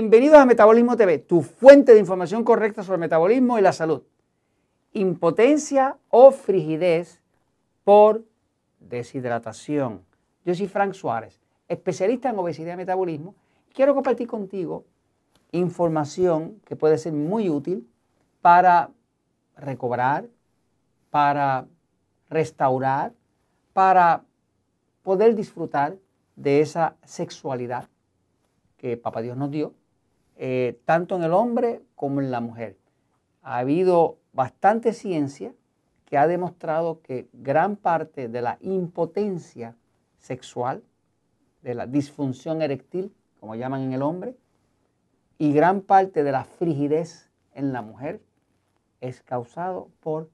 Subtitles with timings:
[0.00, 4.02] Bienvenidos a Metabolismo TV, tu fuente de información correcta sobre el metabolismo y la salud.
[4.94, 7.20] Impotencia o frigidez
[7.84, 8.24] por
[8.78, 10.02] deshidratación.
[10.46, 13.34] Yo soy Frank Suárez, especialista en obesidad y metabolismo.
[13.74, 14.86] Quiero compartir contigo
[15.52, 17.86] información que puede ser muy útil
[18.40, 18.88] para
[19.54, 20.30] recobrar,
[21.10, 21.66] para
[22.30, 23.12] restaurar,
[23.74, 24.24] para
[25.02, 25.98] poder disfrutar
[26.36, 27.90] de esa sexualidad
[28.78, 29.74] que Papá Dios nos dio,
[30.42, 32.78] eh, tanto en el hombre como en la mujer.
[33.42, 35.52] Ha habido bastante ciencia
[36.06, 39.76] que ha demostrado que gran parte de la impotencia
[40.16, 40.82] sexual,
[41.60, 44.34] de la disfunción eréctil, como llaman en el hombre,
[45.36, 48.22] y gran parte de la frigidez en la mujer
[49.02, 50.30] es causado por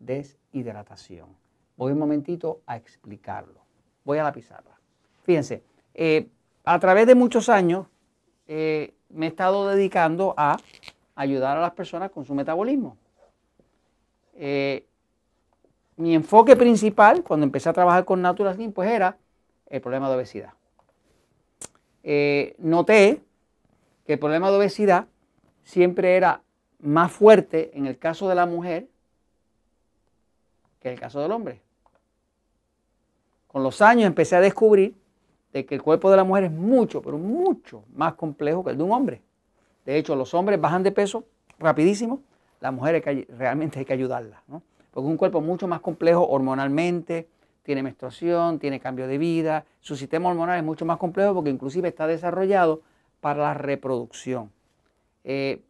[0.00, 1.30] deshidratación.
[1.78, 3.62] Voy un momentito a explicarlo.
[4.04, 4.78] Voy a la pizarra.
[5.22, 5.62] Fíjense,
[5.94, 6.28] eh,
[6.62, 7.86] a través de muchos años
[8.48, 10.58] eh, me he estado dedicando a
[11.14, 12.96] ayudar a las personas con su metabolismo.
[14.34, 14.84] Eh,
[15.96, 19.16] mi enfoque principal cuando empecé a trabajar con Natural Slim pues era
[19.68, 20.52] el problema de obesidad.
[22.02, 23.22] Eh, noté
[24.06, 25.06] que el problema de obesidad
[25.64, 26.42] siempre era
[26.78, 28.86] más fuerte en el caso de la mujer
[30.80, 31.62] que en el caso del hombre.
[33.48, 34.94] Con los años empecé a descubrir
[35.56, 38.76] de que el cuerpo de la mujer es mucho, pero mucho más complejo que el
[38.76, 39.22] de un hombre.
[39.86, 41.24] De hecho, los hombres bajan de peso
[41.58, 42.20] rapidísimo,
[42.60, 44.62] las mujeres realmente hay que ayudarlas, ¿no?
[44.90, 47.28] porque un cuerpo mucho más complejo hormonalmente,
[47.62, 51.88] tiene menstruación, tiene cambio de vida, su sistema hormonal es mucho más complejo porque inclusive
[51.88, 52.82] está desarrollado
[53.22, 54.52] para la reproducción.
[55.24, 55.62] Eh,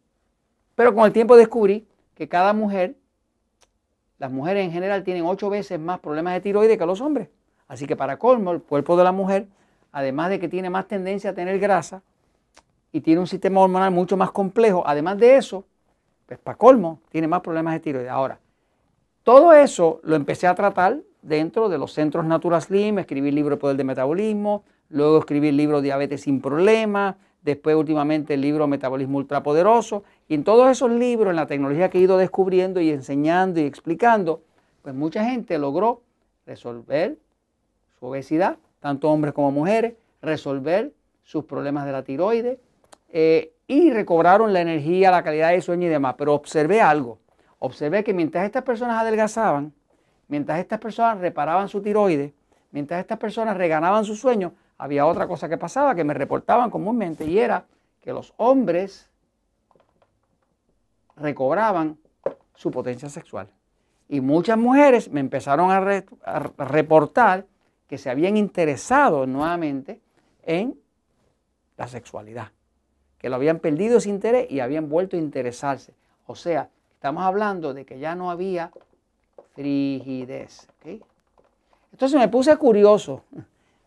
[0.75, 2.97] pero con el tiempo descubrí que cada mujer,
[4.19, 7.29] las mujeres en general tienen ocho veces más problemas de tiroides que los hombres.
[7.69, 9.47] Así que para colmo, el cuerpo de la mujer
[9.97, 12.03] además de que tiene más tendencia a tener grasa
[12.91, 15.65] y tiene un sistema hormonal mucho más complejo, además de eso,
[16.27, 18.11] pues para colmo, tiene más problemas de tiroides.
[18.11, 18.39] Ahora,
[19.23, 23.59] todo eso lo empecé a tratar dentro de los centros Natural Slim, escribir libro de
[23.59, 29.17] poder de metabolismo, luego escribir el libro Diabetes sin problemas, después últimamente el libro Metabolismo
[29.17, 33.59] Ultrapoderoso, y en todos esos libros, en la tecnología que he ido descubriendo y enseñando
[33.59, 34.43] y explicando,
[34.83, 36.03] pues mucha gente logró
[36.45, 37.17] resolver
[37.99, 40.93] su obesidad, tanto hombres como mujeres, resolver
[41.23, 42.59] sus problemas de la tiroides
[43.09, 46.15] eh, y recobraron la energía, la calidad de sueño y demás.
[46.17, 47.19] Pero observé algo,
[47.59, 49.73] observé que mientras estas personas adelgazaban,
[50.27, 52.31] mientras estas personas reparaban su tiroides,
[52.71, 57.25] mientras estas personas reganaban su sueño, había otra cosa que pasaba que me reportaban comúnmente
[57.25, 57.65] y era
[58.01, 59.09] que los hombres
[61.15, 61.97] recobraban
[62.53, 63.47] su potencia sexual.
[64.07, 67.45] Y muchas mujeres me empezaron a reportar
[67.87, 70.01] que se habían interesado nuevamente
[70.43, 70.79] en
[71.77, 72.51] la sexualidad,
[73.17, 75.93] que lo habían perdido ese interés y habían vuelto a interesarse.
[76.25, 78.71] O sea, estamos hablando de que ya no había
[79.53, 80.67] frigidez.
[81.91, 83.23] Entonces me puse curioso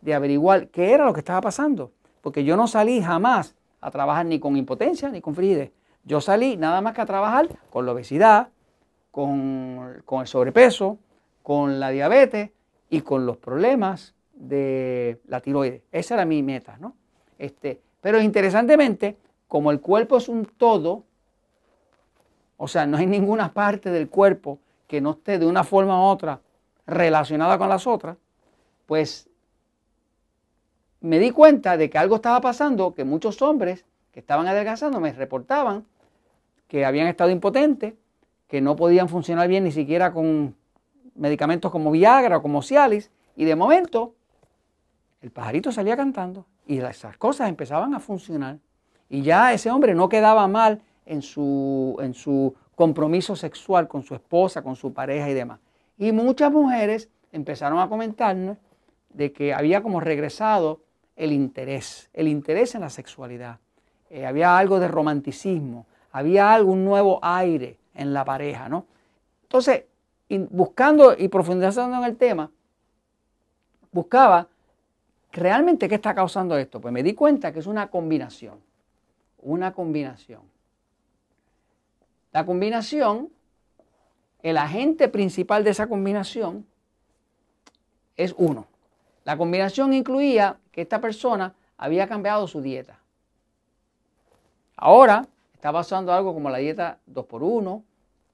[0.01, 1.91] de averiguar qué era lo que estaba pasando,
[2.21, 5.71] porque yo no salí jamás a trabajar ni con impotencia ni con frigidez.
[6.03, 8.49] Yo salí nada más que a trabajar con la obesidad,
[9.11, 10.97] con, con el sobrepeso,
[11.43, 12.51] con la diabetes,
[12.91, 15.81] y con los problemas de la tiroides.
[15.91, 16.93] Esa era mi meta, ¿no?
[17.39, 21.05] Este, pero interesantemente, como el cuerpo es un todo,
[22.57, 26.03] o sea, no hay ninguna parte del cuerpo que no esté de una forma u
[26.03, 26.41] otra
[26.85, 28.17] relacionada con las otras,
[28.85, 29.29] pues
[30.99, 35.13] me di cuenta de que algo estaba pasando, que muchos hombres que estaban adelgazando me
[35.13, 35.85] reportaban
[36.67, 37.93] que habían estado impotentes,
[38.47, 40.55] que no podían funcionar bien ni siquiera con
[41.15, 44.15] medicamentos como Viagra o como Cialis, y de momento
[45.21, 48.57] el pajarito salía cantando y esas cosas empezaban a funcionar.
[49.09, 54.15] Y ya ese hombre no quedaba mal en su, en su compromiso sexual con su
[54.15, 55.59] esposa, con su pareja y demás.
[55.97, 58.57] Y muchas mujeres empezaron a comentarnos
[59.09, 60.81] de que había como regresado
[61.15, 63.59] el interés, el interés en la sexualidad.
[64.09, 68.85] Eh, había algo de romanticismo, había algo, un nuevo aire en la pareja, ¿no?
[69.43, 69.83] Entonces,
[70.37, 72.51] buscando y profundizando en el tema,
[73.91, 74.47] buscaba
[75.31, 76.79] realmente qué está causando esto.
[76.79, 78.59] Pues me di cuenta que es una combinación.
[79.39, 80.41] Una combinación.
[82.31, 83.29] La combinación,
[84.41, 86.65] el agente principal de esa combinación
[88.15, 88.67] es uno.
[89.25, 92.99] La combinación incluía que esta persona había cambiado su dieta.
[94.77, 97.83] Ahora está pasando algo como la dieta 2x1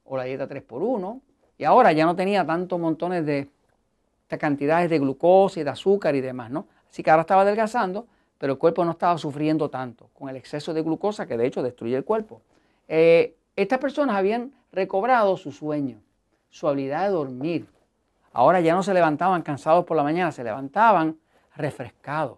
[0.05, 1.21] o la dieta 3x1
[1.57, 3.49] y ahora ya no tenía tantos montones de,
[4.39, 6.67] cantidades de glucosa y de azúcar y demás, ¿no?
[6.89, 8.05] Así que ahora estaba adelgazando,
[8.37, 11.63] pero el cuerpo no estaba sufriendo tanto con el exceso de glucosa que de hecho
[11.63, 12.41] destruye el cuerpo.
[12.87, 15.99] Eh, estas personas habían recobrado su sueño,
[16.49, 17.67] su habilidad de dormir.
[18.33, 21.17] Ahora ya no se levantaban cansados por la mañana, se levantaban
[21.55, 22.37] refrescados.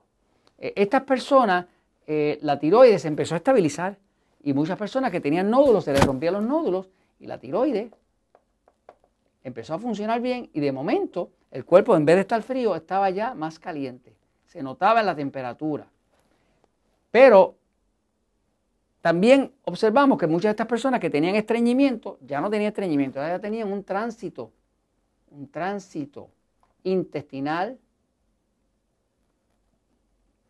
[0.57, 1.65] Eh, estas personas,
[2.07, 3.97] eh, la tiroides se empezó a estabilizar
[4.41, 6.87] y muchas personas que tenían nódulos se les rompían los nódulos
[7.19, 7.91] y la tiroides
[9.43, 13.09] empezó a funcionar bien y de momento el cuerpo en vez de estar frío estaba
[13.09, 14.15] ya más caliente.
[14.45, 15.87] Se notaba en la temperatura.
[17.11, 17.55] Pero
[19.01, 23.39] también observamos que muchas de estas personas que tenían estreñimiento ya no tenían estreñimiento, ya
[23.39, 24.51] tenían un tránsito,
[25.31, 26.29] un tránsito
[26.83, 27.79] intestinal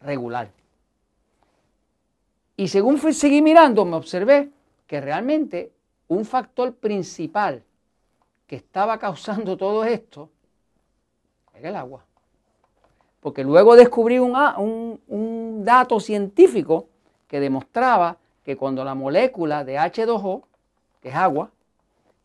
[0.02, 0.52] regular.
[2.58, 4.50] Y según fui, seguí mirando, me observé
[4.88, 5.72] que realmente
[6.08, 7.64] un factor principal
[8.50, 10.28] que estaba causando todo esto
[11.54, 12.04] era el agua.
[13.20, 16.88] Porque luego descubrí un, un dato científico
[17.28, 20.42] que demostraba que cuando la molécula de H2O,
[21.00, 21.52] que es agua,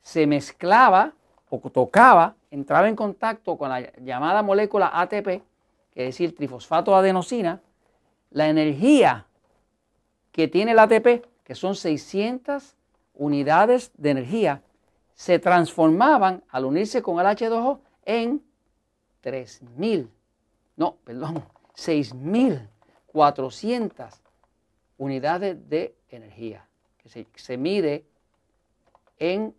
[0.00, 1.12] se mezclaba
[1.50, 5.26] o tocaba, entraba en contacto con la llamada molécula ATP,
[5.92, 7.60] que es decir, trifosfato de adenosina,
[8.30, 9.26] la energía
[10.32, 12.76] que tiene el ATP, que son 600
[13.14, 14.62] unidades de energía,
[15.14, 18.42] se transformaban al unirse con el H2O en
[19.22, 20.08] 3.000,
[20.76, 21.44] no, perdón,
[21.76, 24.08] 6.400
[24.98, 26.66] unidades de energía,
[26.98, 28.04] que se, mide
[29.18, 29.54] en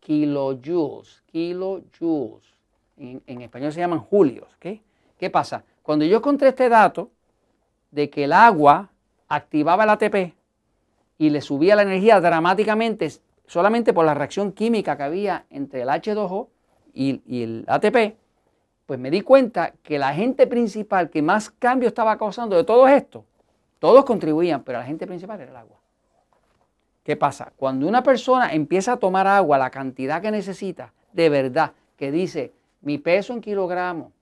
[0.00, 2.54] kilojoules, kilojoules.
[2.96, 4.48] En, en español se llaman julios.
[4.58, 4.80] ¿Qué
[5.30, 5.64] pasa?
[5.82, 7.10] Cuando yo encontré este dato
[7.90, 8.90] de que el agua
[9.28, 10.34] activaba el ATP
[11.18, 13.12] y le subía la energía dramáticamente
[13.46, 16.48] solamente por la reacción química que había entre el H2O
[16.92, 18.16] y, el ATP,
[18.86, 22.86] pues me di cuenta que la agente principal que más cambio estaba causando de todo
[22.86, 23.24] esto,
[23.78, 25.78] todos contribuían, pero la agente principal era el agua.
[27.02, 27.52] ¿Qué pasa?
[27.56, 32.52] Cuando una persona empieza a tomar agua, la cantidad que necesita, de verdad, que dice
[32.80, 34.12] mi peso en kilogramos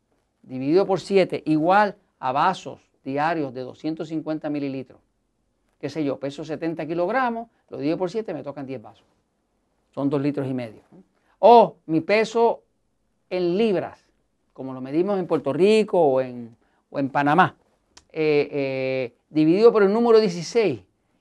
[0.42, 5.00] dividido por 7 igual a vasos diarios de 250 mililitros.
[5.80, 9.04] Qué sé yo, peso 70 kilogramos, lo divido por 7, me tocan 10 vasos.
[9.94, 10.80] Son 2 litros y medio.
[11.38, 12.62] O mi peso
[13.30, 14.04] en libras,
[14.52, 16.56] como lo medimos en Puerto Rico o en,
[17.10, 17.56] Panamá,
[18.12, 20.80] eh, eh, dividido por el número 16,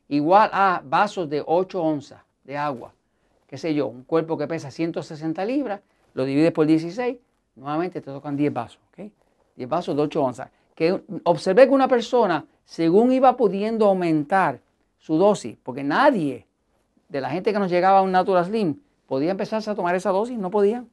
[0.09, 2.93] igual a vasos de 8 onzas de agua.
[3.47, 5.81] Qué sé yo, un cuerpo que pesa 160 libras,
[6.13, 7.17] lo divides por 16,
[7.55, 8.81] nuevamente te tocan 10 vasos.
[9.55, 10.49] 10 vasos de 8 onzas.
[10.75, 14.59] Que observé que una persona, según iba pudiendo aumentar
[14.97, 16.45] su dosis, porque nadie
[17.11, 20.11] de la gente que nos llegaba a un Natural Slim podía empezarse a tomar esa
[20.11, 20.89] dosis, no podían.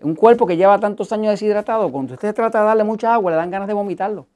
[0.00, 3.36] Un cuerpo que lleva tantos años deshidratado, cuando usted trata de darle mucha agua, le
[3.36, 4.28] dan ganas de vomitarlo.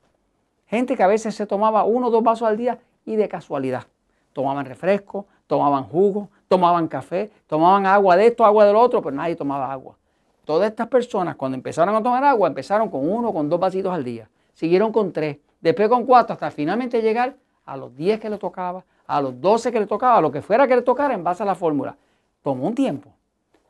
[0.67, 3.85] Gente que a veces se tomaba uno o dos vasos al día y de casualidad.
[4.33, 9.37] Tomaban refresco, tomaban jugo, tomaban café, tomaban agua de esto, agua del otro, pero nadie
[9.37, 9.97] tomaba agua.
[10.45, 13.93] Todas estas personas cuando empezaron a tomar agua, empezaron con uno o con dos vasitos
[13.93, 14.29] al día.
[14.53, 18.85] Siguieron con tres, después con cuatro, hasta finalmente llegar a los 10 que le tocaba,
[19.07, 21.43] a los 12 que le tocaba, a lo que fuera que le tocara en base
[21.43, 21.97] a la fórmula.
[22.43, 23.11] Tomó un tiempo.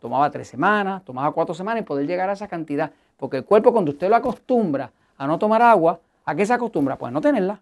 [0.01, 2.93] Tomaba tres semanas, tomaba cuatro semanas y poder llegar a esa cantidad.
[3.17, 6.97] Porque el cuerpo cuando usted lo acostumbra a no tomar agua, ¿a qué se acostumbra?
[6.97, 7.61] Pues no tenerla.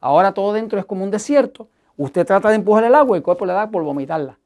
[0.00, 1.68] Ahora todo dentro es como un desierto.
[1.96, 4.38] Usted trata de empujar el agua y el cuerpo le da por vomitarla.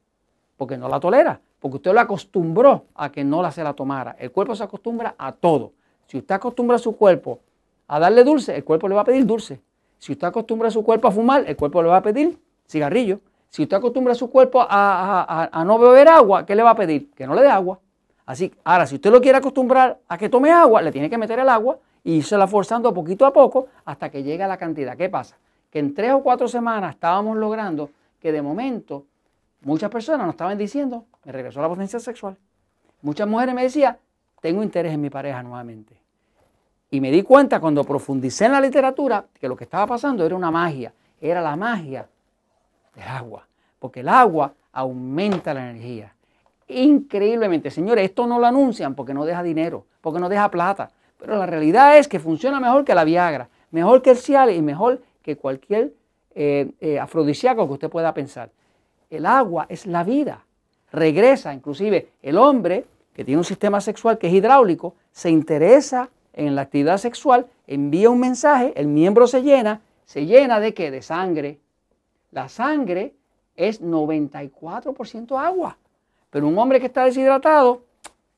[0.56, 1.40] Porque no la tolera.
[1.58, 4.16] Porque usted lo acostumbró a que no la se la tomara.
[4.18, 5.72] El cuerpo se acostumbra a todo.
[6.06, 7.40] Si usted acostumbra a su cuerpo
[7.88, 9.60] a darle dulce, el cuerpo le va a pedir dulce.
[9.98, 12.38] Si usted acostumbra a su cuerpo a fumar, el cuerpo le va a pedir
[12.72, 13.20] cigarrillo.
[13.50, 17.10] Si usted acostumbra a su cuerpo a, no beber agua, ¿qué le va a pedir?
[17.12, 17.78] Que no le dé agua.
[18.24, 21.38] Así, ahora, si usted lo quiere acostumbrar a que tome agua, le tiene que meter
[21.38, 24.96] el agua y se la forzando poquito a poco hasta que llegue a la cantidad.
[24.96, 25.36] ¿Qué pasa?
[25.70, 29.04] Que en tres o cuatro semanas estábamos logrando que de momento
[29.62, 32.36] muchas personas nos estaban diciendo, me regresó la potencia sexual.
[33.02, 33.98] Muchas mujeres me decían,
[34.40, 35.94] tengo interés en mi pareja nuevamente.
[36.90, 40.34] Y me di cuenta cuando profundicé en la literatura que lo que estaba pasando era
[40.34, 42.06] una magia, era la magia
[42.94, 43.46] del agua,
[43.78, 46.14] porque el agua aumenta la energía.
[46.68, 51.36] Increíblemente, señores, esto no lo anuncian porque no deja dinero, porque no deja plata, pero
[51.36, 55.02] la realidad es que funciona mejor que la Viagra, mejor que el Cialis y mejor
[55.22, 55.92] que cualquier
[56.34, 58.50] eh, eh, afrodisíaco que usted pueda pensar.
[59.10, 60.44] El agua es la vida,
[60.90, 66.54] regresa, inclusive el hombre que tiene un sistema sexual que es hidráulico, se interesa en
[66.54, 70.90] la actividad sexual, envía un mensaje, el miembro se llena, se llena de qué?
[70.90, 71.58] De sangre,
[72.32, 73.14] la sangre
[73.54, 75.78] es 94% agua.
[76.30, 77.84] Pero un hombre que está deshidratado,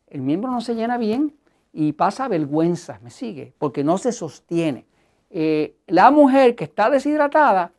[0.09, 1.33] el miembro no se llena bien
[1.73, 4.85] y pasa vergüenza, me sigue, porque no se sostiene.
[5.31, 7.73] eh, la mujer que está deshidratada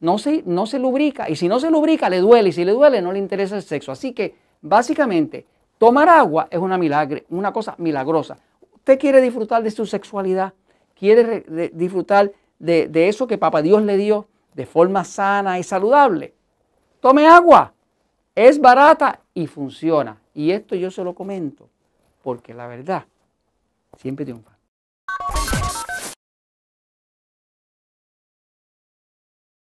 [0.00, 2.72] no se, no se lubrica y si no se lubrica le duele y si le
[2.72, 3.92] duele no le interesa el sexo.
[3.92, 5.46] Así que básicamente
[5.78, 8.38] tomar agua es una, milagre, una cosa milagrosa.
[8.74, 10.54] Usted quiere disfrutar de su sexualidad,
[10.94, 14.26] quiere disfrutar de, de eso que Papá Dios le dio
[14.58, 16.34] de forma sana y saludable.
[16.98, 17.72] Tome agua,
[18.34, 20.20] es barata y funciona.
[20.34, 21.68] Y esto yo se lo comento
[22.24, 23.04] porque la verdad
[23.96, 24.58] siempre triunfa.